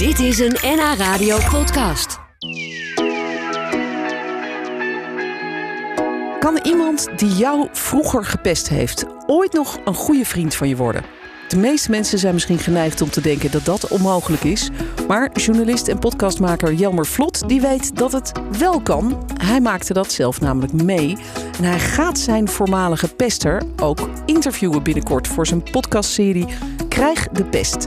[0.00, 2.18] Dit is een NH Radio podcast.
[6.38, 11.04] Kan iemand die jou vroeger gepest heeft ooit nog een goede vriend van je worden?
[11.48, 14.70] De meeste mensen zijn misschien geneigd om te denken dat dat onmogelijk is.
[15.08, 19.26] Maar journalist en podcastmaker Jelmer Vlot die weet dat het wel kan.
[19.42, 21.16] Hij maakte dat zelf namelijk mee.
[21.58, 26.46] En hij gaat zijn voormalige pester ook interviewen binnenkort voor zijn podcastserie
[26.88, 27.86] Krijg de Pest.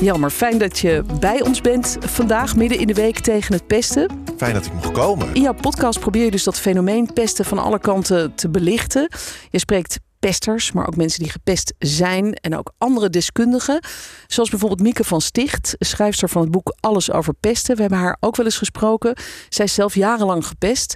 [0.00, 4.24] Jelmer, fijn dat je bij ons bent vandaag, midden in de week tegen het pesten.
[4.36, 5.34] Fijn dat ik mocht komen.
[5.34, 9.10] In jouw podcast probeer je dus dat fenomeen pesten van alle kanten te belichten.
[9.50, 13.84] Je spreekt pesters, maar ook mensen die gepest zijn en ook andere deskundigen.
[14.26, 17.74] Zoals bijvoorbeeld Mieke van Sticht, schrijfster van het boek Alles over pesten.
[17.74, 19.16] We hebben haar ook wel eens gesproken.
[19.48, 20.94] Zij is zelf jarenlang gepest.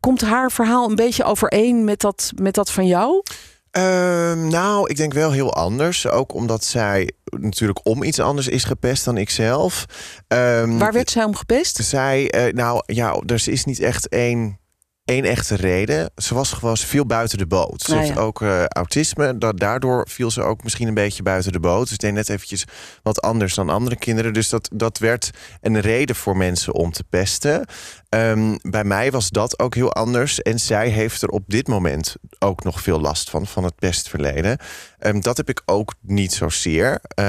[0.00, 3.22] Komt haar verhaal een beetje overeen met dat, met dat van jou?
[3.70, 6.08] Ehm, nou, ik denk wel heel anders.
[6.08, 9.84] Ook omdat zij natuurlijk om iets anders is gepest dan ik zelf.
[10.28, 11.76] Ehm, Waar werd zij om gepest?
[11.76, 14.58] Zij, eh, nou ja, er is niet echt één
[15.08, 16.10] één echte reden.
[16.16, 17.82] Ze was gewoon veel buiten de boot.
[17.82, 19.38] Ze Nou heeft ook eh, autisme.
[19.38, 21.88] Da daardoor viel ze ook misschien een beetje buiten de boot.
[21.88, 22.64] Dus deed net eventjes
[23.02, 24.32] wat anders dan andere kinderen.
[24.32, 27.66] Dus dat, dat werd een reden voor mensen om te pesten.
[28.08, 30.42] Ehm, bij mij was dat ook heel anders.
[30.42, 34.58] En zij heeft er op dit moment ook nog veel last van, van het pestverleden.
[34.98, 37.00] Ehm, dat heb ik ook niet zozeer.
[37.08, 37.26] Eh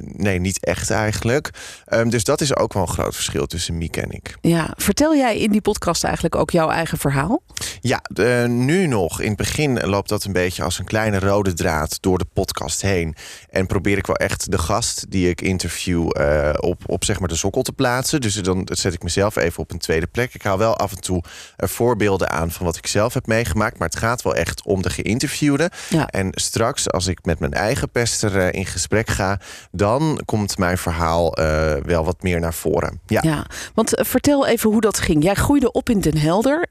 [0.00, 1.50] nee, niet echt eigenlijk.
[1.84, 4.36] Ehm, dus dat is ook wel een groot verschil tussen Mieke en ik.
[4.40, 7.42] Ja, vertel jij in die podcast eigenlijk ook jouw eigen verhaal?
[7.80, 8.02] Ja,
[8.46, 9.20] nu nog.
[9.20, 12.82] In het begin loopt dat een beetje als een kleine rode draad door de podcast
[12.82, 13.14] heen.
[13.50, 17.28] En probeer ik wel echt de gast die ik interview eh, op, op zeg maar
[17.28, 18.20] de sokkel te plaatsen.
[18.20, 20.34] Dus dan zet ik mezelf even op een tweede plek.
[20.34, 21.22] Ik haal wel af en toe
[21.56, 23.78] eh, voorbeelden aan van wat ik zelf heb meegemaakt.
[23.78, 25.70] Maar het gaat wel echt om de geïnterviewde.
[25.88, 26.06] Ja.
[26.06, 29.40] En straks, als ik met mijn eigen pester eh, in gesprek ga,
[29.72, 31.38] dan komt mijn verhaal
[31.84, 33.00] wel wat meer naar voren.
[33.06, 33.20] Ja.
[33.22, 35.22] Ja, want vertel even hoe dat ging.
[35.22, 36.66] Jij groeide op in Den Helder.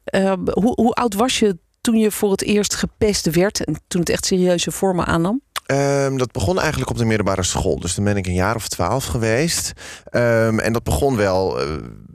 [0.54, 4.10] Hoe, hoe oud was je toen je voor het eerst gepest werd en toen het
[4.10, 5.42] echt serieuze vormen aannam?
[5.66, 7.80] Ehm, dat begon eigenlijk op de middelbare school.
[7.80, 9.74] Dus dan ben ik een jaar of twaalf geweest.
[10.04, 11.68] Ehm, en dat begon wel eh,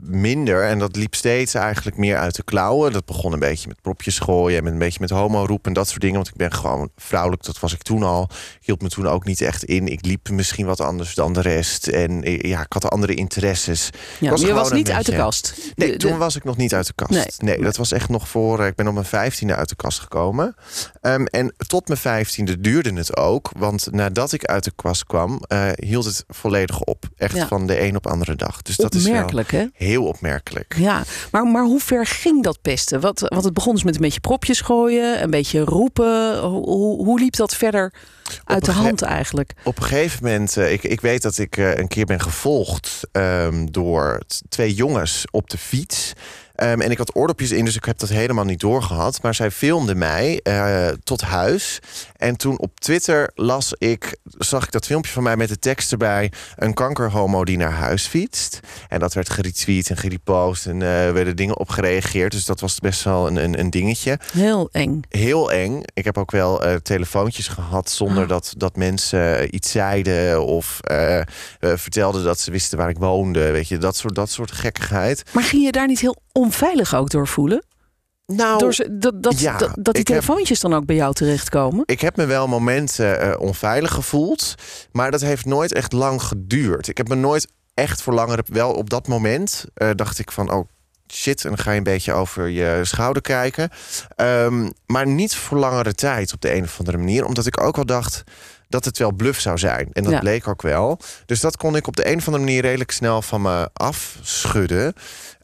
[0.07, 0.63] minder.
[0.63, 2.91] En dat liep steeds eigenlijk meer uit de klauwen.
[2.91, 4.57] Dat begon een beetje met propjes gooien.
[4.57, 6.15] En met een beetje met homo roepen en dat soort dingen.
[6.15, 8.23] Want ik ben gewoon vrouwelijk, dat was ik toen al.
[8.31, 9.87] Ik hield me toen ook niet echt in.
[9.87, 11.87] Ik liep misschien wat anders dan de rest.
[11.87, 13.89] En eh, ja, ik had andere interesses.
[14.19, 15.53] Ja, was maar je was niet uit de kast.
[15.75, 17.11] Nee, De- toen was ik nog niet uit de kast.
[17.11, 17.25] Nee.
[17.55, 18.59] Nee, dat was echt nog voor.
[18.59, 20.55] eh, Ik ben op mijn vijftiende uit de kast gekomen.
[21.01, 23.49] Ehm, en tot mijn vijftiende duurde het ook.
[23.57, 27.03] Want nadat ik uit de kast kwam, eh, hield het volledig op.
[27.17, 27.47] Echt Ja.
[27.47, 28.61] van de een op andere dag.
[28.61, 29.65] Dus dat is wel Opmerkelijk, hè?
[29.95, 30.75] Heel opmerkelijk.
[30.77, 32.99] Ja, maar, maar hoe ver ging dat pesten?
[32.99, 36.39] Wat, want het begon dus met een beetje propjes gooien, een beetje roepen.
[36.39, 37.93] Hoe, hoe, liep dat verder
[38.43, 39.53] uit de hand eigenlijk?
[39.63, 42.99] Op een gegeven moment, eh, ik, ik weet dat ik eh, een keer ben gevolgd
[43.11, 46.13] ehm, door twee jongens op de fiets.
[46.55, 49.21] Ehm, en ik had oordopjes in, dus ik heb dat helemaal niet doorgehad.
[49.21, 51.79] Maar zij filmden mij eh, tot huis.
[52.25, 55.91] En toen op Twitter las ik, zag ik dat filmpje van mij met de tekst
[55.91, 58.59] erbij: een kankerhomo die naar huis fietst.
[58.89, 62.31] En dat werd geretweet en gerepost en eh werden dingen op gereageerd.
[62.31, 65.01] Dus dat was best wel een, een, een dingetje Heel eng.
[65.09, 65.81] heel eng.
[65.93, 68.29] Ik heb ook wel eh, telefoontjes gehad zonder Ah.
[68.29, 70.79] dat, dat mensen eh, iets zeiden of
[71.59, 73.51] vertelden dat ze wisten waar ik woonde.
[73.51, 75.23] Weet je, dat soort, dat soort gekkigheid.
[75.31, 77.63] Maar ging je daar niet heel onveilig ook door voelen?
[78.25, 81.13] Nou, Door ze, dat, dat, ja, dat, dat die heb- telefoontjes dan ook bij jou
[81.13, 81.83] terechtkomen?
[81.85, 84.55] ik heb me wel momenten eh, onveilig gevoeld,
[84.91, 86.87] maar dat heeft nooit echt lang geduurd.
[86.87, 90.51] Ik heb me nooit echt voor langere, wel op dat moment eh, dacht ik van,
[90.51, 90.67] oh
[91.11, 93.69] shit, en dan ga je een beetje over je schouder kijken.
[94.15, 97.75] Ehm, maar niet voor langere tijd op de een of andere manier, omdat ik ook
[97.75, 98.23] wel dacht
[98.69, 99.89] dat het wel bluff zou zijn.
[99.93, 100.19] En dat Ja.
[100.19, 100.99] bleek ook wel.
[101.25, 104.93] Dus dat kon ik op de een of andere manier redelijk snel van me afschudden.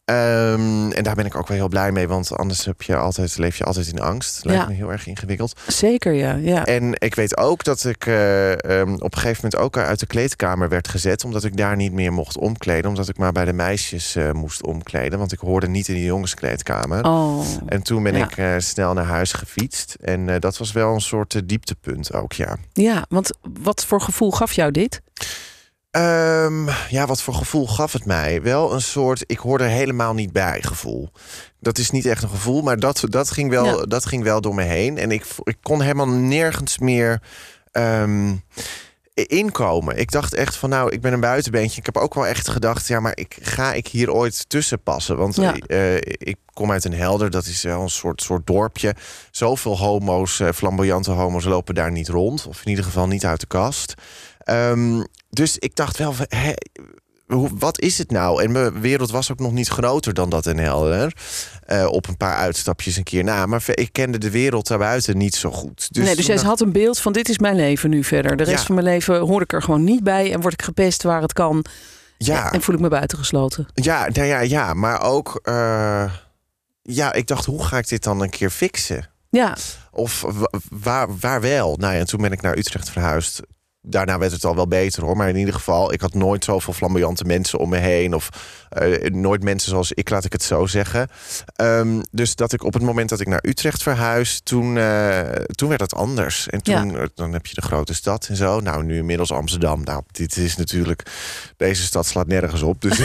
[0.06, 3.38] Ehm, en daar ben ik ook wel heel blij mee, want anders heb je altijd,
[3.38, 4.46] leef je altijd in angst.
[4.46, 4.68] Lijkt Ja.
[4.68, 5.60] me heel erg ingewikkeld.
[5.68, 6.34] Zeker, ja.
[6.34, 6.66] ja.
[6.66, 10.06] En ik weet ook dat ik eh, ehm, op een gegeven moment ook uit de
[10.06, 11.24] kleedkamer werd gezet.
[11.24, 12.90] Omdat ik daar niet meer mocht omkleden.
[12.90, 15.20] Omdat ik maar bij de meisjes eh, moest omkleden.
[15.20, 17.04] Want ik hoorde niet in de jongenskleedkamer.
[17.06, 18.26] Oh, En toen ben Ja.
[18.26, 19.94] ik eh, snel naar huis gefietst.
[20.02, 22.58] En dat was wel een soort dieptepunt ook, ja.
[22.74, 23.06] ja.
[23.10, 23.32] Want
[23.64, 25.02] wat voor gevoel gaf jou dit?
[25.92, 28.42] Ehm, ja, wat voor gevoel gaf het mij?
[28.42, 31.12] Wel een soort, ik hoorde er helemaal niet bij gevoel.
[31.60, 33.86] Dat is niet echt een gevoel, maar dat, dat, ging, wel, Ja.
[33.86, 34.98] dat ging wel door me heen.
[34.98, 37.22] En ik, ik kon helemaal nergens meer
[37.72, 38.36] ehm,
[39.14, 39.98] inkomen.
[39.98, 41.80] Ik dacht echt van nou, ik ben een buitenbeentje.
[41.80, 45.18] Ik heb ook wel echt gedacht, ja, maar ik, ga ik hier ooit tussen passen?
[45.18, 45.56] Want Ja.
[45.58, 48.96] eh, ik kom uit een helder, dat is wel een soort, soort dorpje.
[49.32, 52.46] Zoveel homo's, eh, flamboyante homo's lopen daar niet rond.
[52.48, 53.94] Of in ieder geval niet uit de kast.
[54.40, 56.16] Ehm, dus ik dacht wel,
[57.58, 58.44] wat is het nou?
[58.44, 61.14] En mijn wereld was ook nog niet groter dan dat in Helder.
[61.68, 63.46] Uh, op een paar uitstapjes een keer na.
[63.46, 65.94] Maar ik kende de wereld daarbuiten niet zo goed.
[65.94, 68.38] Dus nee, dus jij had een beeld van dit is mijn leven nu verder.
[68.38, 70.34] De rest van mijn leven hoor ik er gewoon niet bij.
[70.34, 71.66] En word ik gepest waar het kan.
[72.18, 72.52] Ja.
[72.52, 73.68] En voel ik me buitengesloten.
[73.74, 74.74] Ja, nou ja, ja.
[74.74, 75.40] Maar ook...
[75.44, 76.12] Uh,
[76.84, 79.10] ja, ik dacht, hoe ga ik dit dan een keer fixen?
[79.30, 79.58] Ja.
[79.92, 80.26] Of
[80.70, 81.76] waar, waar wel?
[81.76, 83.42] Nou ja, en toen ben ik naar Utrecht verhuisd
[83.82, 85.18] daarna werd het al wel beter hoor.
[85.18, 88.14] Maar in ieder geval, ik had nooit zoveel flamboyante mensen om me heen.
[88.14, 88.30] Of
[88.82, 91.08] uh, nooit mensen zoals ik, laat ik het zo zeggen.
[91.62, 95.70] Um, dus dat ik op het moment dat ik naar Utrecht verhuis, toen, uh, toen
[95.70, 96.48] werd het anders.
[96.48, 97.08] En toen ja.
[97.16, 98.60] dan heb je de grote stad en zo.
[98.60, 99.84] Nou, nu inmiddels Amsterdam.
[99.84, 101.04] Nou, dit is natuurlijk.
[101.58, 102.82] Deze stad slaat nergens op.
[102.82, 102.98] Dus,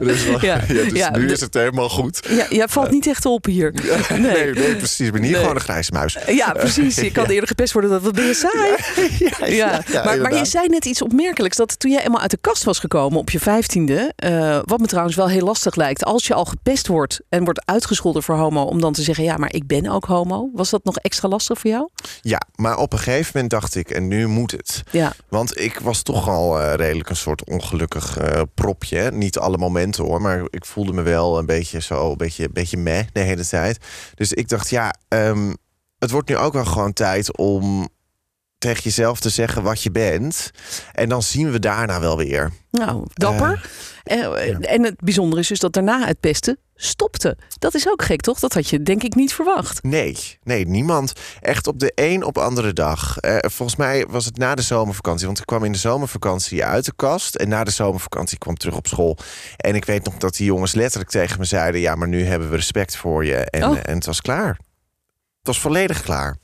[0.00, 0.58] dus, ja.
[0.66, 2.26] dus ja, nu is het helemaal goed.
[2.28, 3.72] Ja, jij valt niet echt op hier.
[4.12, 5.06] Nee, nee, nee precies.
[5.06, 6.16] Ik ben hier gewoon een grijze muis.
[6.26, 6.96] Ja, precies.
[6.96, 7.90] Je kan eerder gepest worden.
[7.90, 9.51] Dat wat ben je saai.
[9.62, 11.56] Ja, maar, maar, je zei net iets opmerkelijks.
[11.56, 14.12] Dat toen jij eenmaal uit de kast was gekomen op je vijftiende.
[14.24, 16.04] Uh, wat me trouwens wel heel lastig lijkt.
[16.04, 18.62] Als je al gepest wordt en wordt uitgescholden voor homo.
[18.62, 20.50] Om dan te zeggen, ja, maar ik ben ook homo.
[20.54, 21.88] Was dat nog extra lastig voor jou?
[22.20, 24.82] Ja, maar op een gegeven moment dacht ik, en nu moet het.
[24.90, 25.12] Ja.
[25.28, 29.10] Want ik was toch al uh, redelijk een soort ongelukkig uh, propje.
[29.10, 32.52] Niet alle momenten hoor, maar ik voelde me wel een beetje zo, een beetje, een
[32.52, 33.78] beetje meh de hele tijd.
[34.14, 35.56] Dus ik dacht, ja, um,
[35.98, 37.88] het wordt nu ook wel gewoon tijd om
[38.62, 40.50] tegen jezelf te zeggen wat je bent.
[40.92, 42.52] En dan zien we daarna wel weer.
[42.70, 43.70] Nou, dapper.
[44.04, 47.36] Uh, En het bijzondere is dus dat daarna het pesten stopte.
[47.58, 48.38] Dat is ook gek, toch?
[48.38, 49.82] Dat had je denk ik niet verwacht.
[49.82, 51.12] Nee, nee, niemand.
[51.40, 53.16] Echt op de een op andere dag.
[53.20, 55.26] Uh, volgens mij was het na de zomervakantie.
[55.26, 57.34] Want ik kwam in de zomervakantie uit de kast.
[57.34, 59.18] En na de zomervakantie kwam ik terug op school.
[59.56, 61.80] En ik weet nog dat die jongens letterlijk tegen me zeiden...
[61.80, 63.36] ja, maar nu hebben we respect voor je.
[63.36, 63.78] En, oh.
[63.82, 64.58] en het was klaar.
[65.38, 66.36] Het was volledig klaar.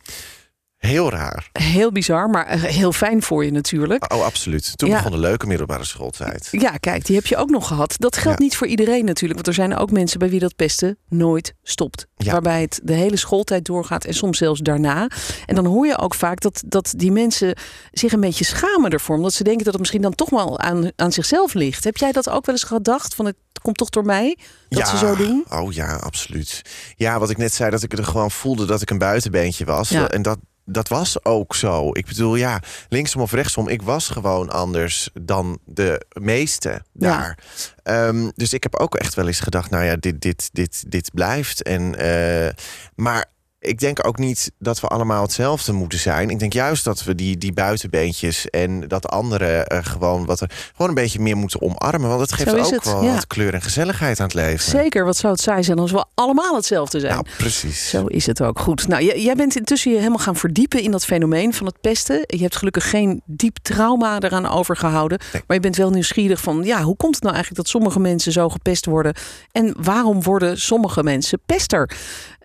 [0.78, 1.48] Heel raar.
[1.52, 4.12] Heel bizar, maar eh, heel fijn voor je natuurlijk.
[4.12, 4.78] Oh, absoluut.
[4.78, 6.48] Toen begon de leuke middelbare schooltijd.
[6.50, 7.94] Ja, kijk, die heb je ook nog gehad.
[7.98, 9.34] Dat geldt niet voor iedereen natuurlijk.
[9.34, 12.06] Want er zijn ook mensen bij wie dat pesten nooit stopt.
[12.16, 15.10] Waarbij het de hele schooltijd doorgaat en soms zelfs daarna.
[15.46, 17.58] En dan hoor je ook vaak dat, dat die mensen
[17.92, 19.16] zich een beetje schamen ervoor.
[19.16, 21.84] Omdat ze denken dat het misschien dan toch wel aan, aan zichzelf ligt.
[21.84, 23.14] Heb jij dat ook wel eens gedacht?
[23.14, 24.36] Van het komt toch door mij
[24.68, 25.44] dat ze zo doen?
[25.48, 26.62] Oh ja, absoluut.
[26.96, 29.90] Ja, wat ik net zei, dat ik er gewoon voelde dat ik een buitenbeentje was.
[29.90, 31.90] En dat, dat was ook zo.
[31.92, 37.38] Ik bedoel, ja, linksom of rechtsom, ik was gewoon anders dan de meeste daar.
[37.82, 41.10] Ehm, dus ik heb ook echt wel eens gedacht, nou ja, dit, dit, dit, dit
[41.14, 41.62] blijft.
[41.62, 42.48] En, uh,
[42.94, 43.24] maar
[43.68, 46.30] ik denk ook niet dat we allemaal hetzelfde moeten zijn.
[46.30, 50.50] Ik denk juist dat we die, die buitenbeentjes en dat andere uh, gewoon wat er
[50.72, 52.08] gewoon een beetje meer moeten omarmen.
[52.08, 54.70] Want het geeft ook het, wel wat kleur en gezelligheid aan het leven.
[54.70, 57.12] Zeker, wat zou het saai zijn als we allemaal hetzelfde zijn?
[57.12, 57.88] Nou, precies.
[57.88, 58.58] Zo is het ook.
[58.58, 58.88] Goed.
[58.88, 62.24] Nou, jij bent intussen je helemaal gaan verdiepen in dat fenomeen van het pesten.
[62.26, 65.18] Je hebt gelukkig geen diep trauma eraan overgehouden.
[65.46, 68.32] Maar je bent wel nieuwsgierig van, ja, hoe komt het nou eigenlijk dat sommige mensen
[68.32, 69.14] zo gepest worden?
[69.52, 71.90] En waarom worden sommige mensen pester?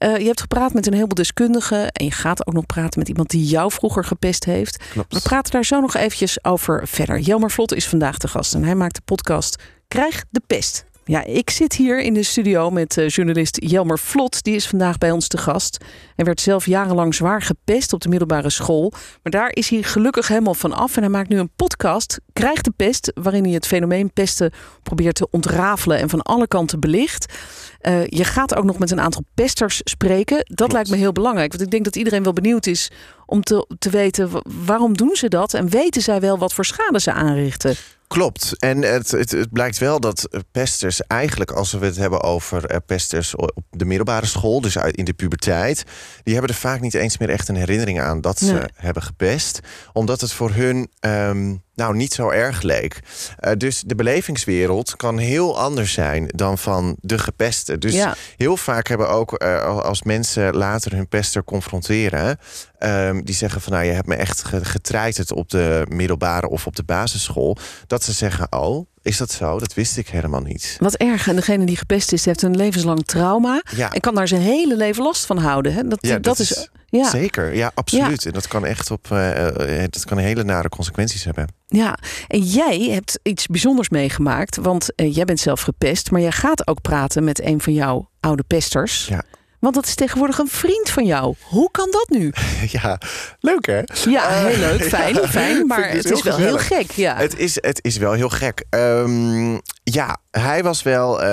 [0.04, 1.92] Uh, je hebt gepraat met een heleboel deskundigen.
[1.92, 4.84] En je gaat ook nog praten met iemand die jou vroeger gepest heeft.
[4.92, 5.14] Klopt.
[5.14, 7.20] We praten daar zo nog eventjes over verder.
[7.20, 8.54] Jelmer Vlot is vandaag de gast.
[8.54, 10.86] En hij maakt de podcast Krijg de Pest.
[11.06, 14.44] Ja, ik zit hier in de studio met uh, journalist Jelmer Vlot.
[14.44, 15.78] Die is vandaag bij ons te gast.
[16.16, 18.92] Hij werd zelf jarenlang zwaar gepest op de middelbare school.
[19.24, 20.96] Maar daar is hij gelukkig helemaal van af.
[20.96, 23.12] En hij maakt nu een podcast, Krijg de Pest...
[23.14, 24.52] waarin hij het fenomeen pesten
[24.84, 26.00] probeert te ontrafelen...
[26.00, 27.34] en van alle kanten belicht.
[27.82, 30.38] Uh, je gaat ook nog met een aantal pesters spreken.
[30.38, 30.74] Dat Klopt.
[30.74, 31.52] lijkt me heel belangrijk.
[31.52, 32.92] Want ik denk dat iedereen wel benieuwd is
[33.26, 34.30] om te, te weten...
[34.66, 35.54] waarom doen ze dat?
[35.54, 37.76] En weten zij wel wat voor schade ze aanrichten?
[38.14, 38.60] Klopt.
[38.60, 42.78] En het, het, het, blijkt wel dat pesters eigenlijk, als we het hebben over eh,
[42.86, 45.84] pesters op de middelbare school, dus in de puberteit,
[46.24, 48.64] die hebben er vaak niet eens meer echt een herinnering aan dat ze nee.
[48.76, 49.60] hebben gepest.
[49.94, 53.00] Omdat het voor hun um, nou niet zo erg leek.
[53.40, 57.78] Uh, dus de belevingswereld kan heel anders zijn dan van de gepeste.
[57.78, 58.16] Dus ja.
[58.38, 62.40] heel vaak hebben ook uh, als mensen later hun pester confronteren,
[62.80, 66.76] um, die zeggen van nou je hebt me echt getreiterd op de middelbare of op
[66.76, 69.60] de basisschool, dat ze zeggen oh is dat zo?
[69.60, 70.78] Dat wist ik helemaal niet.
[70.80, 71.28] Wat erg.
[71.28, 73.64] En degene die gepest is, heeft een levenslang trauma.
[73.76, 73.92] Ja.
[73.92, 75.74] En kan daar zijn hele leven last van houden.
[75.74, 75.88] Hè?
[75.88, 77.10] Dat, ja, dat, dat is, is, ja.
[77.10, 77.56] zeker.
[77.56, 78.26] Ja, absoluut.
[78.26, 79.08] En dat kan echt op.
[79.12, 79.48] Uh,
[79.90, 81.48] dat kan hele nare consequenties hebben.
[81.68, 84.56] Ja, en jij hebt iets bijzonders meegemaakt.
[84.56, 88.10] Want uh, jij bent zelf gepest, maar jij gaat ook praten met een van jouw
[88.20, 89.08] oude pesters.
[89.08, 89.24] Ja.
[89.64, 91.36] Want dat is tegenwoordig een vriend van jou.
[91.42, 92.34] Hoe kan dat nu?
[92.82, 92.98] Ja,
[93.40, 93.82] leuk hè?
[94.10, 94.84] Ja, heel leuk.
[94.84, 95.68] Fijn, ja, fijn.
[95.68, 96.92] Maar het is wel heel gek.
[96.92, 97.16] Ja.
[97.16, 98.64] Het, is, het is wel heel gek.
[98.70, 101.22] Um, ja, hij was wel.
[101.22, 101.28] Uh,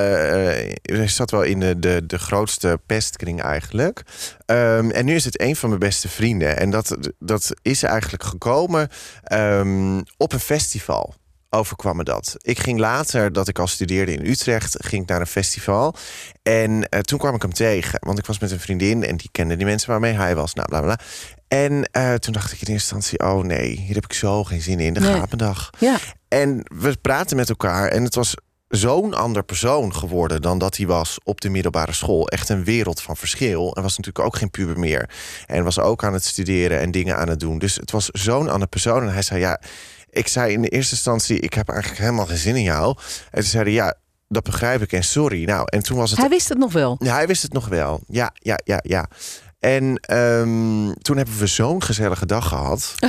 [0.83, 4.03] hij zat wel in de, de, de grootste pestkring eigenlijk.
[4.47, 6.59] Um, en nu is het een van mijn beste vrienden.
[6.59, 8.89] En dat, dat is eigenlijk gekomen
[9.33, 11.15] um, op een festival.
[11.51, 12.35] Overkwam me dat.
[12.39, 15.95] Ik ging later, dat ik al studeerde in Utrecht, ging ik naar een festival.
[16.43, 17.99] En eh, toen kwam ik hem tegen.
[18.03, 20.55] Want ik was met een vriendin en die kende die mensen waarmee hij was.
[20.55, 20.99] Nou, bla bla.
[21.49, 24.63] En eh, toen dacht ik in eerste instantie: oh nee, hier heb ik zo geen
[24.63, 24.93] zin in.
[24.95, 25.13] De Nee.
[25.13, 25.71] gaat mijn dag.
[25.79, 25.97] Ja.
[26.29, 28.35] En we praten met elkaar en het was
[28.69, 32.29] zo'n ander persoon geworden dan dat hij was op de middelbare school.
[32.29, 33.75] Echt een wereld van verschil.
[33.77, 35.11] En was natuurlijk ook geen puber meer.
[35.47, 37.59] En was ook aan het studeren en dingen aan het doen.
[37.59, 39.03] Dus het was zo'n ander persoon.
[39.03, 39.61] En hij zei ja,
[40.11, 42.97] ik zei in de eerste instantie, ik heb eigenlijk helemaal geen zin in jou.
[43.31, 43.95] En toen zei hij ja,
[44.29, 45.45] dat begrijp ik en sorry.
[45.45, 46.97] Nou, en toen was het Hij wist het nog wel.
[46.99, 48.01] ja, hij wist het nog wel.
[48.07, 49.09] Ja, ja, ja, ja.
[49.59, 52.95] En ehm, toen hebben we zo'n gezellige dag gehad.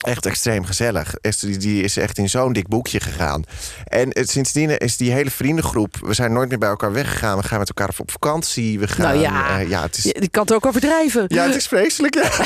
[0.00, 1.14] Echt extreem gezellig.
[1.40, 3.44] Die, is echt in zo'n dik boekje gegaan.
[3.84, 5.96] En het, sindsdien is die hele vriendengroep...
[6.00, 7.36] We zijn nooit meer bij elkaar weggegaan.
[7.38, 8.78] We gaan met elkaar op vakantie.
[8.78, 9.06] We gaan...
[9.06, 9.60] Nou ja.
[9.60, 11.24] eh, ja, het is, je kan het ook overdrijven.
[11.28, 12.14] ja, het is vreselijk.
[12.14, 12.28] Ja.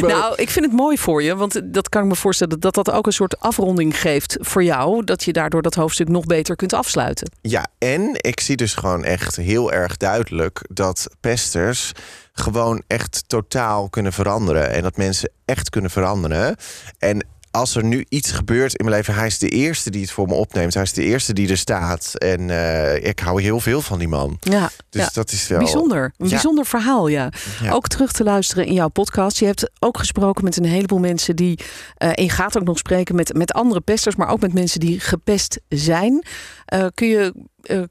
[0.00, 2.74] Maar- Nou, ik vind het mooi voor je, want dat kan ik me voorstellen dat
[2.74, 6.56] dat ook een soort afronding geeft voor jou, dat je daardoor dat hoofdstuk nog beter
[6.56, 7.30] kunt afsluiten.
[7.40, 11.92] Ja, en ik zie dus gewoon echt heel erg duidelijk dat pesters
[12.32, 14.70] gewoon echt totaal kunnen veranderen.
[14.70, 16.56] En dat mensen echt kunnen veranderen.
[16.98, 20.10] En als er nu iets gebeurt in mijn leven, hij is de eerste die het
[20.10, 20.74] voor me opneemt.
[20.74, 22.12] Hij is de eerste die er staat.
[22.18, 24.36] En eh, ik hou heel veel van die man.
[24.40, 25.10] Ja, Dus ja.
[25.12, 25.58] dat is wel.
[25.58, 26.04] bijzonder.
[26.04, 26.30] Een Ja.
[26.30, 27.32] bijzonder verhaal, ja.
[27.62, 27.72] Ja.
[27.72, 29.38] Ook terug te luisteren in jouw podcast.
[29.38, 31.58] Je hebt ook gesproken met een heleboel mensen die.
[31.96, 34.80] eh, en je gaat ook nog spreken met, met andere pesters, maar ook met mensen
[34.80, 36.24] die gepest zijn.
[36.64, 37.34] Eh, kun je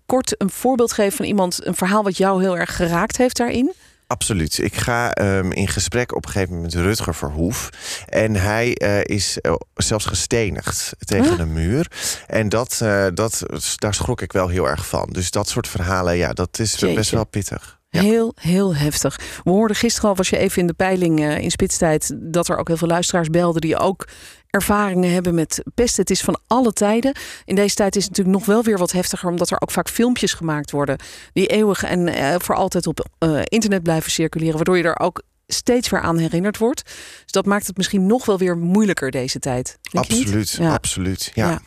[0.05, 3.74] kort een voorbeeld geven van iemand, een verhaal wat jou heel erg geraakt heeft daarin?
[4.11, 4.57] Absoluut.
[4.57, 7.69] Ik ga ehm, in gesprek op een gegeven moment met Rutger Verhoef.
[8.05, 11.39] En hij eh, is eh, zelfs gestenigd tegen Huh?
[11.39, 11.91] een muur.
[12.27, 13.43] En dat, eh, dat,
[13.75, 15.09] daar schrok ik wel heel erg van.
[15.11, 16.95] Dus dat soort verhalen, ja, dat is Jeetje.
[16.95, 17.79] best wel pittig.
[17.89, 18.01] Ja.
[18.01, 19.19] Heel, heel heftig.
[19.43, 22.57] We hoorden gisteren al, was je even in de peiling eh, in spitstijd, dat er
[22.57, 24.07] ook heel veel luisteraars belden die ook
[24.51, 26.01] ervaringen hebben met pesten.
[26.01, 27.15] Het is van alle tijden.
[27.46, 29.89] In deze tijd is het natuurlijk nog wel weer wat heftiger, omdat er ook vaak
[29.89, 30.98] filmpjes gemaakt worden
[31.34, 35.22] die eeuwig en eh, voor altijd op eh, internet blijven circuleren, waardoor je er ook
[35.48, 36.84] steeds weer aan herinnerd wordt.
[37.24, 39.77] Dus dat maakt het misschien nog wel weer moeilijker deze tijd.
[39.91, 40.74] Absoluut, Ja.
[40.74, 41.31] absoluut.
[41.34, 41.50] Ja.
[41.50, 41.60] Ja.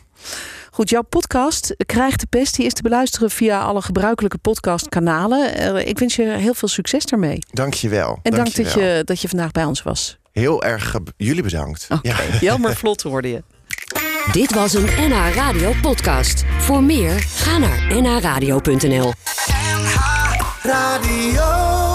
[0.71, 5.55] Goed, jouw podcast Krijgt de Pest, die is te beluisteren via alle gebruikelijke podcastkanalen.
[5.55, 7.39] Eh, ik wens je heel veel succes daarmee.
[7.51, 8.19] Dank je wel.
[8.21, 10.17] En dank dat je, dat je vandaag bij ons was.
[10.35, 11.87] Heel erg jullie bedankt.
[11.89, 12.15] Oké, Ja.
[12.41, 13.43] Jelmer Vlot hoorde je.
[14.31, 16.43] Dit was een NH Radio podcast.
[16.59, 19.13] Voor meer, ga naar nhradio.nl.
[20.61, 21.94] Radio.